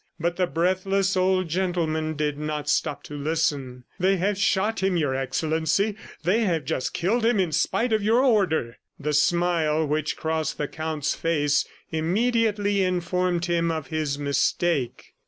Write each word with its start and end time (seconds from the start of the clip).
But 0.19 0.35
the 0.37 0.47
breathless 0.47 1.15
old 1.15 1.47
gentleman 1.47 2.15
did 2.15 2.35
not 2.35 2.67
stop 2.67 3.03
to 3.03 3.13
listen. 3.13 3.83
"They 3.99 4.17
have 4.17 4.35
shot 4.35 4.81
him, 4.81 4.97
Your 4.97 5.13
Excellency.... 5.13 5.95
They 6.23 6.39
have 6.39 6.65
just 6.65 6.95
killed 6.95 7.23
him 7.23 7.39
in 7.39 7.51
spite 7.51 7.93
of 7.93 8.01
your 8.01 8.21
order." 8.25 8.79
The 8.99 9.13
smile 9.13 9.85
which 9.85 10.17
crossed 10.17 10.57
the 10.57 10.67
Count's 10.67 11.13
face 11.13 11.67
immediately 11.91 12.81
informed 12.81 13.45
him 13.45 13.69
of 13.69 13.89
his 13.89 14.17
mistake. 14.17 15.13